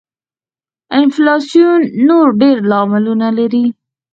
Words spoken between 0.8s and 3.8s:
انفلاسیون نور ډېر لاملونه لري.